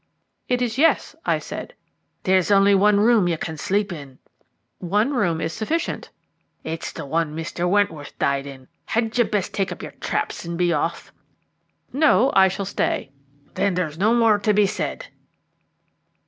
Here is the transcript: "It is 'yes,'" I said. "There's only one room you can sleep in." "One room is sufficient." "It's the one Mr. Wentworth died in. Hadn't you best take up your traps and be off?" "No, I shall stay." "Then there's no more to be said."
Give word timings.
"It 0.47 0.63
is 0.63 0.79
'yes,'" 0.79 1.15
I 1.27 1.37
said. 1.37 1.75
"There's 2.23 2.49
only 2.49 2.73
one 2.73 2.99
room 2.99 3.27
you 3.27 3.37
can 3.37 3.55
sleep 3.55 3.93
in." 3.93 4.17
"One 4.79 5.13
room 5.13 5.39
is 5.39 5.53
sufficient." 5.53 6.09
"It's 6.63 6.91
the 6.91 7.05
one 7.05 7.35
Mr. 7.35 7.69
Wentworth 7.69 8.17
died 8.17 8.47
in. 8.47 8.67
Hadn't 8.87 9.19
you 9.19 9.25
best 9.25 9.53
take 9.53 9.71
up 9.71 9.83
your 9.83 9.91
traps 9.91 10.43
and 10.43 10.57
be 10.57 10.73
off?" 10.73 11.13
"No, 11.93 12.31
I 12.33 12.47
shall 12.47 12.65
stay." 12.65 13.11
"Then 13.53 13.75
there's 13.75 13.99
no 13.99 14.11
more 14.15 14.39
to 14.39 14.55
be 14.55 14.65
said." 14.65 15.05